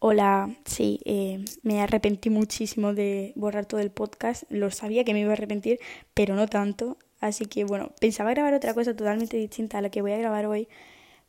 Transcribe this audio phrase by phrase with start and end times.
[0.00, 4.44] Hola, sí, eh, me arrepentí muchísimo de borrar todo el podcast.
[4.48, 5.80] Lo sabía que me iba a arrepentir,
[6.14, 6.98] pero no tanto.
[7.20, 10.46] Así que bueno, pensaba grabar otra cosa totalmente distinta a la que voy a grabar
[10.46, 10.68] hoy,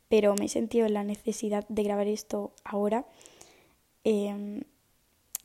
[0.08, 3.06] pero me he sentido la necesidad de grabar esto ahora.
[4.04, 4.62] Em,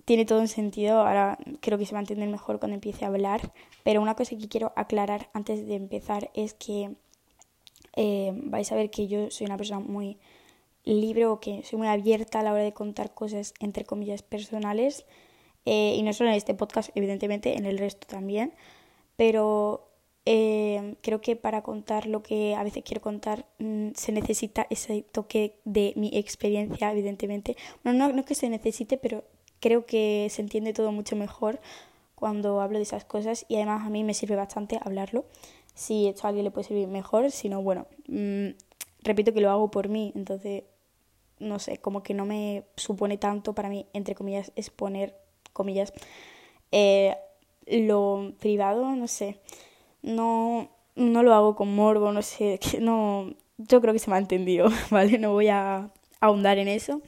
[0.05, 3.07] tiene todo un sentido, ahora creo que se va a entender mejor cuando empiece a
[3.07, 3.53] hablar,
[3.83, 6.95] pero una cosa que quiero aclarar antes de empezar es que
[7.95, 10.19] eh, vais a ver que yo soy una persona muy
[10.86, 15.05] libre o que soy muy abierta a la hora de contar cosas entre comillas personales
[15.66, 18.53] eh, y no solo en este podcast, evidentemente en el resto también,
[19.16, 19.89] pero
[20.25, 25.03] eh, creo que para contar lo que a veces quiero contar mm, se necesita ese
[25.03, 27.55] toque de mi experiencia, evidentemente.
[27.83, 29.23] Bueno, no, no que se necesite, pero
[29.59, 31.59] creo que se entiende todo mucho mejor
[32.16, 35.25] cuando hablo de esas cosas y además a mí me sirve bastante hablarlo.
[35.73, 38.49] Si esto a alguien le puede servir mejor, si no, bueno, mm,
[39.03, 40.63] repito que lo hago por mí, entonces
[41.39, 45.16] no sé, como que no me supone tanto para mí, entre comillas, exponer,
[45.53, 45.94] comillas,
[46.71, 47.16] eh,
[47.66, 49.39] lo privado, no sé,
[50.02, 54.19] no, no lo hago con morbo, no sé, no, yo creo que se me ha
[54.19, 55.17] entendido, ¿vale?
[55.17, 57.02] No voy a ahondar en eso.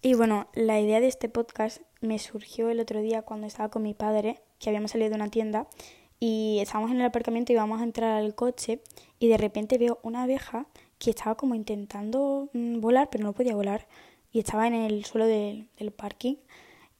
[0.00, 3.82] Y bueno, la idea de este podcast me surgió el otro día cuando estaba con
[3.82, 5.66] mi padre, que habíamos salido de una tienda
[6.20, 8.80] y estábamos en el aparcamiento y íbamos a entrar al coche
[9.18, 10.66] y de repente veo una abeja
[10.98, 13.86] que estaba como intentando mm, volar, pero no podía volar
[14.32, 16.36] y estaba en el suelo del, parking.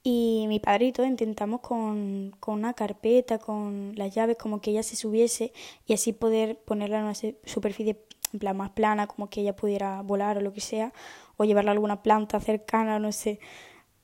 [0.02, 4.70] Y mi padre y todo intentamos con, con, una carpeta, con las llaves, como que
[4.70, 5.52] ella se subiese
[5.86, 7.98] y así poder ponerla en una superficie
[8.32, 10.92] en plan más plana, como que ella pudiera volar o lo que sea,
[11.36, 13.41] o llevarla a alguna planta cercana, no sé.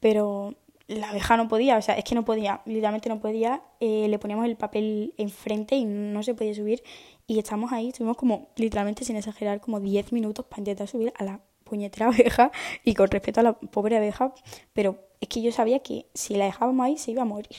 [0.01, 0.55] Pero
[0.87, 3.63] la abeja no podía, o sea, es que no podía, literalmente no podía.
[3.81, 6.83] Eh, le poníamos el papel enfrente y no se podía subir.
[7.27, 11.25] Y estamos ahí, estuvimos como, literalmente sin exagerar, como 10 minutos para intentar subir a
[11.25, 12.53] la puñetera abeja
[12.85, 14.35] y con respeto a la pobre abeja.
[14.73, 17.57] Pero es que yo sabía que si la dejábamos ahí se iba a morir.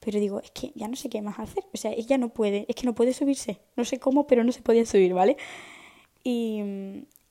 [0.00, 1.64] Pero digo, es que ya no sé qué más hacer.
[1.72, 3.60] O sea, ella no puede, es que no puede subirse.
[3.76, 5.36] No sé cómo, pero no se podía subir, ¿vale?
[6.24, 6.60] Y,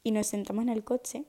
[0.04, 1.26] y nos sentamos en el coche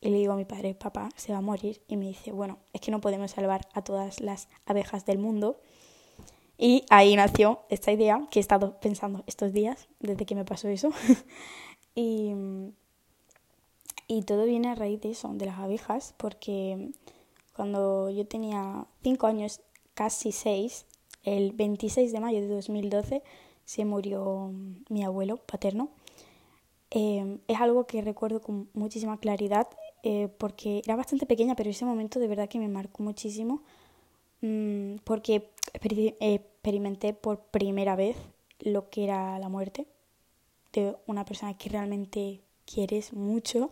[0.00, 1.80] y le digo a mi padre, papá, se va a morir.
[1.88, 5.58] Y me dice, bueno, es que no podemos salvar a todas las abejas del mundo.
[6.58, 10.68] Y ahí nació esta idea que he estado pensando estos días, desde que me pasó
[10.68, 10.90] eso.
[11.94, 12.32] y,
[14.08, 16.92] y todo viene a raíz de eso, de las abejas, porque
[17.54, 19.60] cuando yo tenía cinco años,
[19.94, 20.86] casi seis,
[21.24, 23.22] el 26 de mayo de 2012,
[23.64, 24.52] se murió
[24.88, 25.90] mi abuelo paterno.
[26.90, 29.66] Eh, es algo que recuerdo con muchísima claridad
[30.04, 33.62] eh, porque era bastante pequeña, pero ese momento de verdad que me marcó muchísimo
[34.46, 35.50] mm, porque
[36.20, 38.16] experimenté por primera vez
[38.60, 39.86] lo que era la muerte
[40.72, 43.70] de una persona que realmente quieres mucho,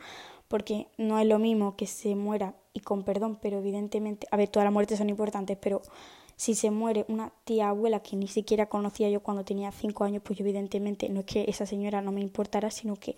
[0.48, 4.48] porque no es lo mismo que se muera y con perdón, pero evidentemente, a ver,
[4.48, 5.82] todas las muertes son importantes, pero
[6.36, 10.22] si se muere una tía abuela que ni siquiera conocía yo cuando tenía cinco años,
[10.24, 13.16] pues evidentemente no es que esa señora no me importara, sino que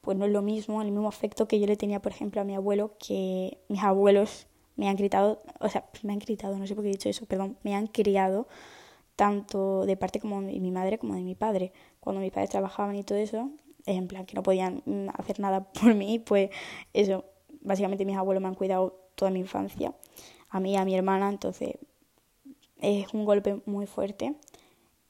[0.00, 2.44] pues no es lo mismo, el mismo afecto que yo le tenía, por ejemplo, a
[2.44, 4.46] mi abuelo, que mis abuelos
[4.80, 7.26] me han gritado, o sea, me han gritado, no sé por qué he dicho eso,
[7.26, 8.48] perdón, me han criado
[9.14, 11.74] tanto de parte como de mi madre como de mi padre.
[12.00, 13.50] Cuando mis padres trabajaban y todo eso,
[13.84, 14.82] en plan que no podían
[15.18, 16.48] hacer nada por mí, pues
[16.94, 17.26] eso,
[17.60, 19.94] básicamente mis abuelos me han cuidado toda mi infancia,
[20.48, 21.74] a mí y a mi hermana, entonces
[22.80, 24.34] es un golpe muy fuerte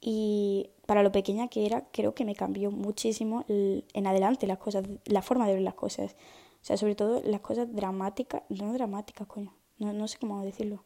[0.01, 4.85] y para lo pequeña que era, creo que me cambió muchísimo en adelante las cosas,
[5.05, 6.17] la forma de ver las cosas.
[6.61, 10.85] O sea, sobre todo las cosas dramáticas, no dramáticas, coño, no, no sé cómo decirlo.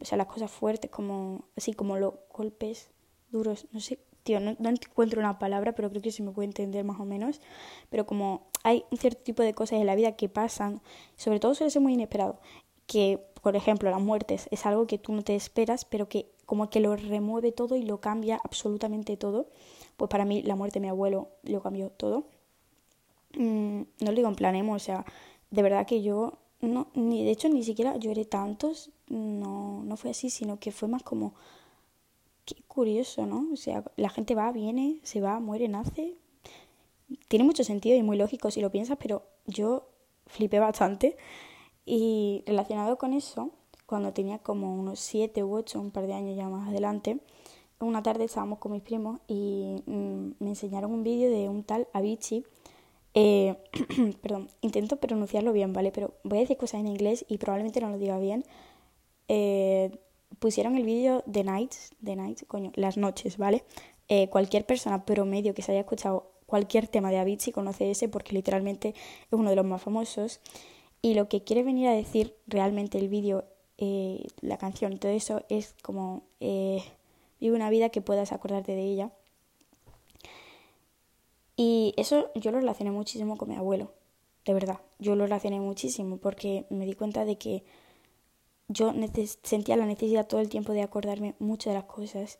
[0.00, 2.90] O sea, las cosas fuertes, como así como los golpes
[3.30, 6.46] duros, no sé, tío, no, no encuentro una palabra, pero creo que se me puede
[6.46, 7.40] entender más o menos.
[7.90, 10.80] Pero como hay un cierto tipo de cosas en la vida que pasan,
[11.16, 12.38] sobre todo suele ser muy inesperado,
[12.86, 16.70] que, por ejemplo, las muertes es algo que tú no te esperas, pero que como
[16.70, 19.48] que lo remueve todo y lo cambia absolutamente todo.
[19.96, 22.24] Pues para mí la muerte de mi abuelo lo cambió todo.
[23.36, 25.04] Mm, no lo digo en plan emo, o sea,
[25.50, 30.10] de verdad que yo, no, ni, de hecho ni siquiera lloré tantos, no, no fue
[30.10, 31.34] así, sino que fue más como,
[32.44, 33.46] qué curioso, ¿no?
[33.52, 36.16] O sea, la gente va, viene, se va, muere, nace.
[37.28, 39.88] Tiene mucho sentido y muy lógico si lo piensas, pero yo
[40.26, 41.16] flipé bastante.
[41.86, 43.50] Y relacionado con eso,
[43.86, 47.20] cuando tenía como unos siete u ocho, un par de años ya más adelante,
[47.80, 51.88] una tarde estábamos con mis primos y mm, me enseñaron un vídeo de un tal
[51.92, 52.44] Avicii.
[53.20, 53.56] Eh,
[54.22, 55.90] perdón, intento pronunciarlo bien, ¿vale?
[55.90, 58.44] Pero voy a decir cosas en inglés y probablemente no lo diga bien.
[59.26, 59.90] Eh,
[60.38, 63.64] pusieron el vídeo de Nights, de Nights, coño, las noches, ¿vale?
[64.06, 68.34] Eh, cualquier persona promedio que se haya escuchado cualquier tema de Avicii conoce ese porque
[68.34, 70.40] literalmente es uno de los más famosos.
[71.02, 73.46] Y lo que quiere venir a decir realmente el vídeo,
[73.78, 76.84] eh, la canción todo eso es como eh,
[77.40, 79.12] vive una vida que puedas acordarte de ella.
[81.60, 83.92] Y eso yo lo relacioné muchísimo con mi abuelo,
[84.44, 84.78] de verdad.
[85.00, 87.64] Yo lo relacioné muchísimo porque me di cuenta de que
[88.68, 88.94] yo
[89.42, 92.38] sentía la necesidad todo el tiempo de acordarme mucho de las cosas.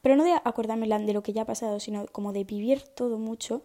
[0.00, 3.18] Pero no de acordarme de lo que ya ha pasado, sino como de vivir todo
[3.18, 3.62] mucho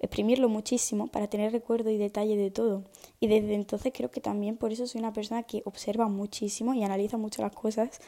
[0.00, 2.82] exprimirlo muchísimo para tener recuerdo y detalle de todo.
[3.20, 6.82] Y desde entonces creo que también por eso soy una persona que observa muchísimo y
[6.82, 8.00] analiza mucho las cosas,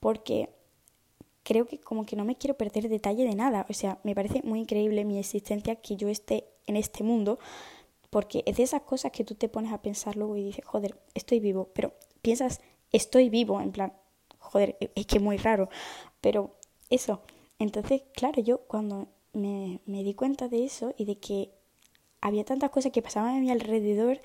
[0.00, 0.48] porque
[1.42, 3.66] creo que como que no me quiero perder detalle de nada.
[3.68, 7.38] O sea, me parece muy increíble mi existencia que yo esté en este mundo,
[8.10, 10.98] porque es de esas cosas que tú te pones a pensar luego y dices, joder,
[11.14, 12.60] estoy vivo, pero piensas,
[12.92, 13.92] estoy vivo, en plan,
[14.38, 15.68] joder, es que es muy raro,
[16.20, 16.56] pero
[16.90, 17.22] eso.
[17.58, 21.52] Entonces, claro, yo cuando me, me di cuenta de eso y de que
[22.20, 24.20] había tantas cosas que pasaban a mi alrededor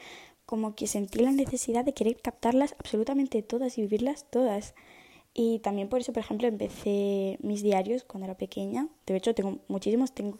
[0.46, 4.76] como que sentí la necesidad de querer captarlas absolutamente todas y vivirlas todas.
[5.40, 8.88] Y también por eso, por ejemplo, empecé mis diarios cuando era pequeña.
[9.06, 10.12] De hecho, tengo muchísimos.
[10.12, 10.40] Tengo,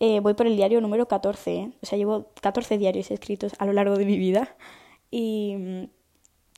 [0.00, 1.54] eh, voy por el diario número 14.
[1.54, 1.72] ¿eh?
[1.82, 4.56] O sea, llevo 14 diarios escritos a lo largo de mi vida.
[5.12, 5.54] Y,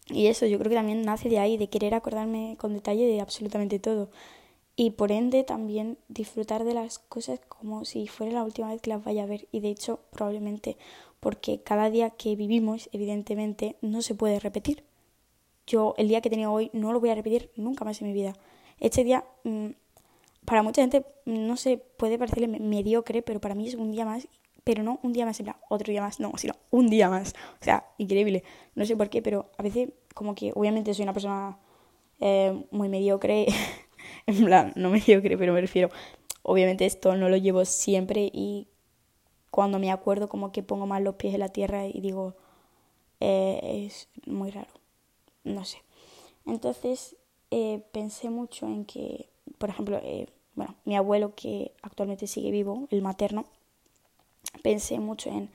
[0.08, 3.20] y eso yo creo que también nace de ahí, de querer acordarme con detalle de
[3.20, 4.08] absolutamente todo
[4.74, 8.88] y por ende también disfrutar de las cosas como si fuera la última vez que
[8.88, 10.78] las vaya a ver y de hecho probablemente
[11.20, 14.89] porque cada día que vivimos evidentemente no se puede repetir.
[15.70, 18.08] Yo el día que he tenido hoy no lo voy a repetir nunca más en
[18.08, 18.34] mi vida.
[18.80, 19.68] Este día mm,
[20.44, 24.26] para mucha gente no sé, puede parecerle mediocre, pero para mí es un día más,
[24.64, 27.34] pero no un día más, en otro día más, no, sino un día más.
[27.60, 28.42] O sea, increíble.
[28.74, 31.56] No sé por qué, pero a veces como que obviamente soy una persona
[32.18, 33.46] eh, muy mediocre
[34.26, 35.88] en plan, no me digo pero me refiero,
[36.42, 38.66] obviamente esto no lo llevo siempre y
[39.52, 42.34] cuando me acuerdo como que pongo más los pies en la tierra y digo,
[43.20, 44.70] eh, es muy raro,
[45.44, 45.78] no sé.
[46.46, 47.16] Entonces
[47.50, 49.28] eh, pensé mucho en que,
[49.58, 53.46] por ejemplo, eh, bueno, mi abuelo que actualmente sigue vivo, el materno,
[54.62, 55.50] pensé mucho en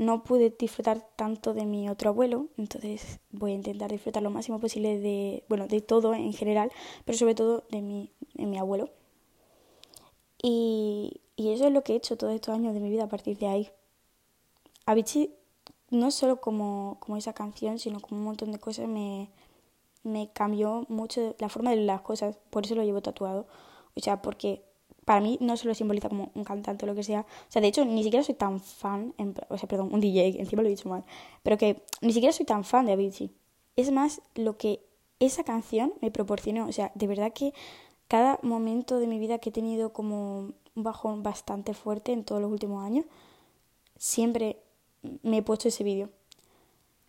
[0.00, 4.58] no pude disfrutar tanto de mi otro abuelo, entonces voy a intentar disfrutar lo máximo
[4.58, 6.72] posible de, bueno, de todo en general,
[7.04, 8.88] pero sobre todo de mi, de mi abuelo.
[10.42, 13.08] Y, y, eso es lo que he hecho todos estos años de mi vida a
[13.08, 13.70] partir de ahí.
[14.86, 15.34] Avicii,
[15.90, 19.28] no solo como, como esa canción, sino como un montón de cosas, me,
[20.02, 23.46] me cambió mucho la forma de las cosas, por eso lo llevo tatuado.
[23.94, 24.62] O sea, porque
[25.04, 27.22] para mí no solo simboliza como un cantante o lo que sea.
[27.22, 29.14] O sea, de hecho, ni siquiera soy tan fan,
[29.48, 31.04] o sea, perdón, un DJ, encima lo he dicho mal,
[31.42, 33.32] pero que ni siquiera soy tan fan de Avicii.
[33.76, 34.84] Es más lo que
[35.18, 36.66] esa canción me proporcionó.
[36.66, 37.52] O sea, de verdad que
[38.08, 42.40] cada momento de mi vida que he tenido como un bajón bastante fuerte en todos
[42.40, 43.04] los últimos años,
[43.96, 44.62] siempre
[45.22, 46.10] me he puesto ese vídeo.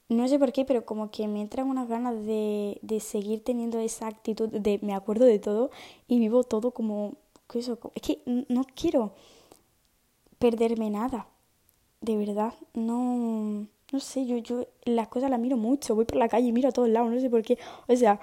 [0.10, 3.80] No sé por qué, pero como que me entran unas ganas de, de seguir teniendo
[3.80, 5.72] esa actitud de me acuerdo de todo
[6.08, 7.16] y vivo todo como
[7.60, 9.14] es que no quiero
[10.40, 11.28] perderme nada,
[12.00, 16.30] de verdad, no, no sé, yo, yo las cosas las miro mucho, voy por la
[16.30, 17.58] calle y miro a todos lados, no sé por qué,
[17.88, 18.20] o sea,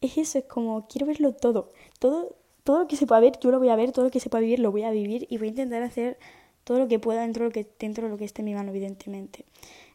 [0.00, 2.34] es eso, es como quiero verlo todo, todo,
[2.64, 4.30] todo lo que se pueda ver, yo lo voy a ver, todo lo que se
[4.30, 6.18] pueda vivir, lo voy a vivir y voy a intentar hacer
[6.64, 8.54] todo lo que pueda dentro de lo que, dentro de lo que esté en mi
[8.54, 9.44] mano, evidentemente.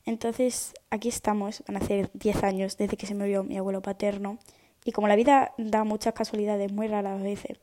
[0.06, 4.40] Entonces, aquí estamos, van a ser 10 años desde que se vio mi abuelo paterno.
[4.86, 7.58] Y como la vida da muchas casualidades muy raras veces,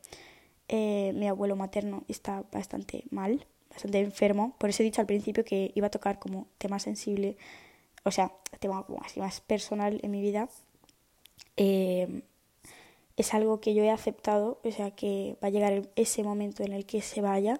[0.69, 4.55] eh, mi abuelo materno está bastante mal, bastante enfermo.
[4.57, 7.37] Por eso he dicho al principio que iba a tocar como tema sensible,
[8.03, 10.49] o sea, tema como así más personal en mi vida.
[11.55, 12.21] Eh,
[13.17, 16.71] es algo que yo he aceptado, o sea, que va a llegar ese momento en
[16.71, 17.59] el que se vaya,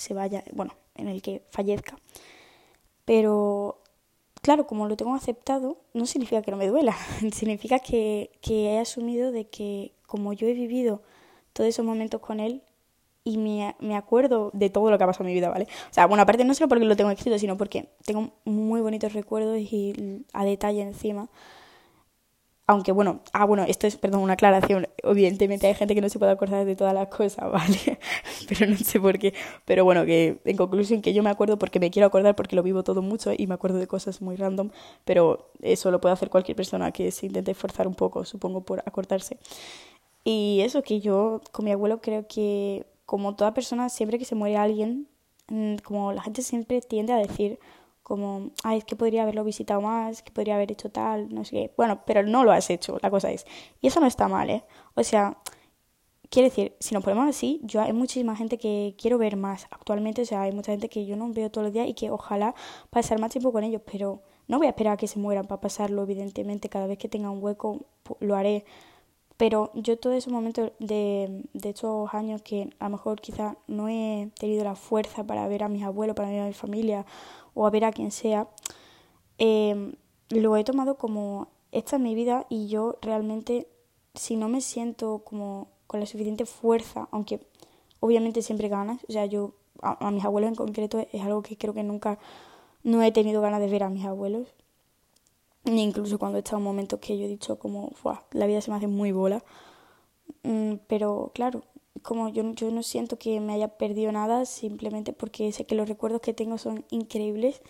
[0.00, 1.96] se vaya, bueno, en el que fallezca.
[3.04, 3.78] Pero,
[4.40, 6.96] claro, como lo tengo aceptado, no significa que no me duela,
[7.32, 11.02] significa que, que he asumido de que como yo he vivido
[11.52, 12.62] todos esos momentos con él
[13.22, 15.68] y me, me, acuerdo de todo lo que ha pasado en mi vida, ¿vale?
[15.90, 19.12] O sea, bueno, aparte no solo porque lo tengo escrito, sino porque tengo muy bonitos
[19.12, 21.28] recuerdos y a detalle encima.
[22.70, 24.86] Aunque bueno, ah, bueno, esto es, perdón, una aclaración.
[25.02, 27.98] Evidentemente hay gente que no se puede acordar de todas las cosas, ¿vale?
[28.48, 29.34] Pero no sé por qué.
[29.64, 32.62] Pero bueno, que en conclusión que yo me acuerdo porque me quiero acordar porque lo
[32.62, 34.70] vivo todo mucho y me acuerdo de cosas muy random.
[35.04, 38.78] Pero eso lo puede hacer cualquier persona que se intente esforzar un poco, supongo, por
[38.86, 39.36] acordarse.
[40.22, 44.36] Y eso, que yo con mi abuelo creo que como toda persona, siempre que se
[44.36, 45.08] muere alguien,
[45.48, 47.58] mm, como la gente siempre tiende a decir
[48.10, 51.52] como, ay, es que podría haberlo visitado más, que podría haber hecho tal, no sé
[51.52, 51.74] qué.
[51.76, 53.46] Bueno, pero no lo has hecho, la cosa es.
[53.80, 54.64] Y eso no está mal, ¿eh?
[54.96, 55.38] O sea,
[56.28, 60.22] quiero decir, si nos ponemos así, yo hay muchísima gente que quiero ver más actualmente,
[60.22, 62.56] o sea, hay mucha gente que yo no veo todos los días y que ojalá
[62.90, 65.60] pasar más tiempo con ellos, pero no voy a esperar a que se mueran para
[65.60, 67.86] pasarlo, evidentemente, cada vez que tenga un hueco
[68.18, 68.64] lo haré,
[69.40, 73.88] pero yo todos esos momentos de, de estos años que a lo mejor quizá no
[73.88, 77.06] he tenido la fuerza para ver a mis abuelos, para ver a mi familia
[77.54, 78.48] o a ver a quien sea,
[79.38, 79.94] eh,
[80.28, 83.66] lo he tomado como esta es mi vida y yo realmente
[84.12, 87.40] si no me siento como con la suficiente fuerza, aunque
[88.00, 91.72] obviamente siempre ganas, o sea, yo a, mis abuelos en concreto es algo que creo
[91.72, 92.18] que nunca
[92.82, 94.48] no he tenido ganas de ver a mis abuelos,
[95.64, 97.92] incluso cuando he estado en momentos que yo he dicho como,
[98.32, 99.44] la vida se me hace muy bola,
[100.42, 101.62] mm, pero claro,
[102.02, 105.88] como yo, yo no siento que me haya perdido nada simplemente porque sé que los
[105.88, 107.60] recuerdos que tengo son increíbles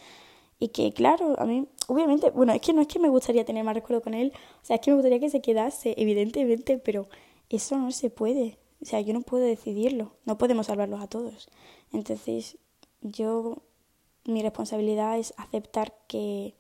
[0.59, 3.65] y que, claro, a mí, obviamente, bueno, es que no es que me gustaría tener
[3.65, 4.33] más recuerdo con él,
[4.63, 7.09] o sea, es que me gustaría que se quedase, evidentemente, pero
[7.49, 8.59] eso no se puede.
[8.83, 11.49] O sea, yo no puedo decidirlo, no podemos salvarlos a todos.
[11.93, 12.59] Entonces,
[13.03, 13.63] yo,
[14.25, 16.55] mi responsabilidad es aceptar que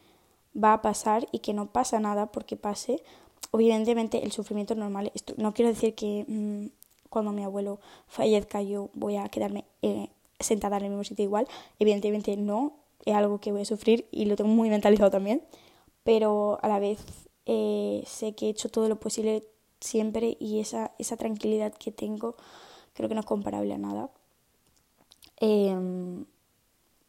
[0.54, 3.02] va a pasar y que no pasa nada porque pase.
[3.50, 5.11] Obviamente, el sufrimiento es normal.
[5.14, 6.66] Esto, no quiero decir que mm,
[7.09, 11.47] cuando mi abuelo fallezca yo voy a quedarme eh, sentada en el mismo sitio igual.
[11.78, 12.73] Evidentemente, no
[13.04, 15.42] es algo que voy a sufrir y lo tengo muy mentalizado también,
[16.04, 16.99] pero a la vez
[17.47, 19.45] eh, sé que he hecho todo lo posible
[19.80, 22.37] siempre y esa, esa tranquilidad que tengo
[22.95, 24.11] creo que no es comparable a nada.
[25.38, 26.26] Em,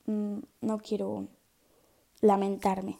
[0.06, 1.28] mm, no quiero
[2.22, 2.98] lamentarme.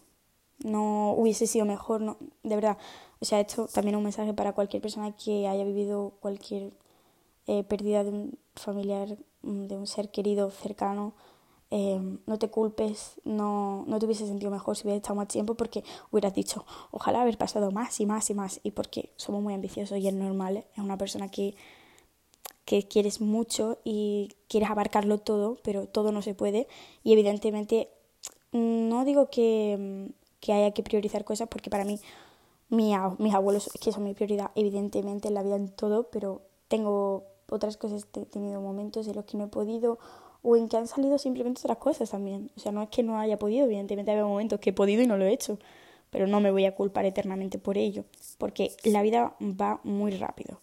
[0.64, 2.78] No hubiese sido mejor, no, de verdad.
[3.20, 6.74] O sea, esto también es un mensaje para cualquier persona que haya vivido cualquier
[7.48, 11.14] eh, pérdida de un familiar, mm, de un ser querido cercano.
[11.74, 15.56] Em, no te culpes, no, no te hubiese sentido mejor si hubieras estado más tiempo
[15.56, 19.54] porque hubieras dicho, ojalá haber pasado más y más y más, y porque somos muy
[19.54, 21.56] ambiciosos y es normal, es una persona que,
[22.66, 26.68] que quieres mucho y quieres abarcarlo todo, pero todo no se puede,
[27.04, 27.90] y evidentemente
[28.52, 32.02] no digo que, que haya que priorizar cosas porque para mí
[32.68, 37.24] mi, mis abuelos que son mi prioridad evidentemente en la vida en todo, pero tengo
[37.50, 40.00] otras cosas, he tenido momentos en los que no he podido
[40.42, 42.50] o en que han salido simplemente otras cosas también.
[42.58, 45.08] O sea, no es que no haya podido, evidentemente hay momentos que he podido y
[45.08, 45.60] no lo he hecho,
[46.10, 48.06] pero no me voy a culpar eternamente por ello,
[48.38, 50.60] porque la vida va muy rápido.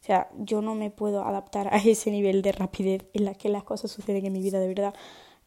[0.00, 3.48] O sea, yo no me puedo adaptar a ese nivel de rapidez en la que
[3.48, 4.94] las cosas suceden en mi vida, de verdad.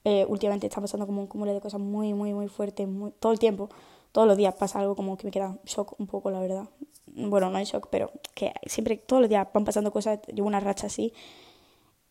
[0.06, 3.32] Eh, últimamente está pasando como un cúmulo de cosas muy, muy, muy fuertes, muy, todo
[3.32, 3.70] el tiempo.
[4.12, 6.66] Todos los días pasa algo como que me queda shock un poco, la verdad.
[7.08, 10.60] Bueno, no hay shock, pero que siempre, todos los días van pasando cosas, llevo una
[10.60, 11.14] racha así.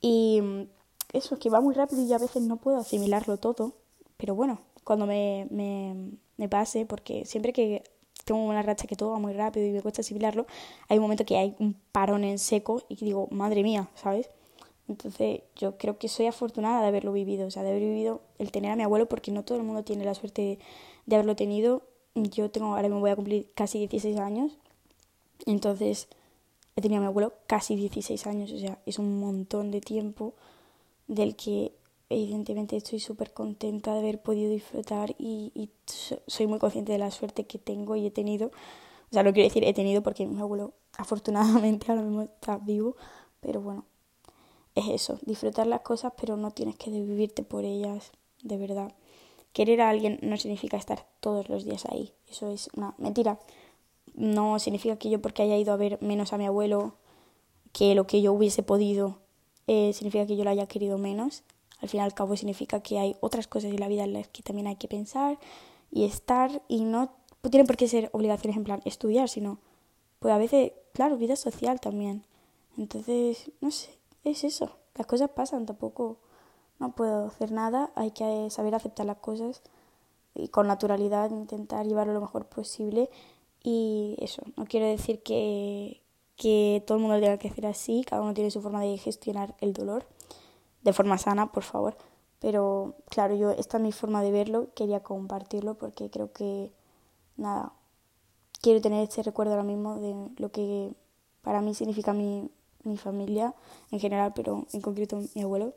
[0.01, 0.43] Y
[1.13, 3.75] eso, que va muy rápido y a veces no puedo asimilarlo todo.
[4.17, 5.95] Pero bueno, cuando me, me,
[6.37, 7.85] me pase, porque siempre que
[8.25, 10.47] tengo una racha que todo va muy rápido y me cuesta asimilarlo,
[10.89, 14.31] hay un momento que hay un parón en seco y digo, madre mía, ¿sabes?
[14.89, 18.51] Entonces yo creo que soy afortunada de haberlo vivido, o sea, de haber vivido el
[18.51, 20.59] tener a mi abuelo, porque no todo el mundo tiene la suerte
[21.07, 21.83] de, haberlo tenido.
[22.15, 24.53] Yo tengo, ahora me voy a cumplir casi 16 años,
[25.47, 26.09] entonces
[26.77, 30.35] he tenido a mi abuelo casi 16 años, o sea, es un montón de tiempo
[31.07, 31.73] del que
[32.11, 35.71] evidentemente estoy súper contenta de haber podido disfrutar y,
[36.27, 38.49] soy muy consciente de la suerte que tengo y he tenido.
[38.49, 42.97] O sea, no quiero decir he tenido porque mi abuelo afortunadamente ahora mismo está vivo,
[43.41, 43.85] pero bueno,
[44.75, 48.13] es eso, disfrutar las cosas pero no tienes que desvivirte por ellas,
[48.43, 48.93] de verdad.
[49.53, 53.39] Querer a alguien no significa estar todos los días ahí, eso es una mentira.
[54.15, 56.95] No significa que yo porque haya ido a ver menos a mi abuelo
[57.73, 59.19] que lo que yo hubiese podido
[59.67, 61.43] eh, significa que yo la haya querido menos.
[61.81, 64.29] Al fin y al cabo significa que hay otras cosas en la vida en las
[64.29, 65.39] que también hay que pensar
[65.91, 67.13] y estar y no
[67.51, 69.59] tienen por qué ser obligaciones en plan estudiar, sino
[70.21, 72.25] pues a veces, claro, vida social también.
[72.79, 73.91] Entonces, no sé,
[74.25, 74.71] es eso.
[74.95, 76.19] Las cosas pasan, tampoco
[76.79, 79.63] no puedo hacer nada, hay que saber aceptar las cosas
[80.35, 83.11] y con naturalidad intentar llevarlo lo mejor posible
[83.63, 86.03] y eso, no quiero decir que,
[86.37, 89.55] que todo el mundo tenga que hacer así, cada uno tiene su forma de gestionar
[89.61, 90.07] el dolor,
[90.83, 91.97] de forma sana, por favor.
[92.41, 96.73] Pero claro, yo esta es mi forma de verlo, quería compartirlo porque creo que,
[97.37, 97.73] nada,
[98.61, 100.93] quiero tener este recuerdo ahora mismo de lo que
[101.43, 102.51] para mí significa mi,
[102.85, 103.55] mi familia
[103.91, 105.75] en general, pero en concreto mi abuelo.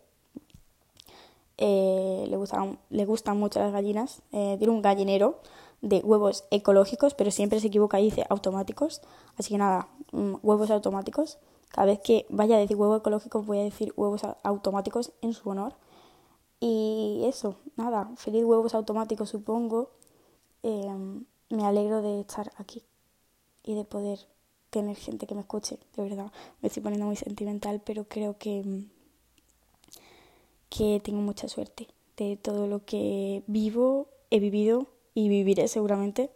[1.57, 5.39] Eh, le, gustan, le gustan mucho las gallinas, eh, tiene un gallinero
[5.81, 9.01] de huevos ecológicos, pero siempre se equivoca y dice automáticos.
[9.38, 11.38] Así que nada, mm, huevos automáticos.
[11.69, 15.50] Cada vez que vaya a decir huevos ecológicos voy a decir huevos automáticos en su
[15.50, 15.75] honor.
[16.59, 19.91] Y eso, nada, feliz huevos automáticos supongo.
[20.63, 22.83] Em, me alegro de estar aquí
[23.63, 24.27] y de poder
[24.75, 26.32] tener gente que me escuche, de verdad.
[26.62, 28.89] Me estoy poniendo muy sentimental, pero creo que, mm,
[30.70, 36.29] que tengo mucha suerte de todo lo que vivo, he vivido y viviré seguramente.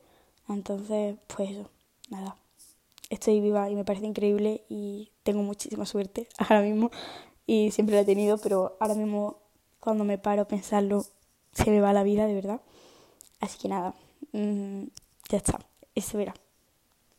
[0.48, 1.70] Entonces, pues eso,
[2.10, 2.38] nada.
[3.10, 6.92] Estoy viva y me parece increíble y tengo muchísima suerte ahora mismo
[7.46, 9.38] y siempre la he tenido, pero ahora mismo
[9.80, 11.04] cuando me paro a pensarlo
[11.54, 12.62] se me va la vida de verdad.
[13.42, 13.96] Así que nada,
[14.32, 14.84] mm,
[15.30, 15.60] ya está,
[15.96, 16.34] eso era.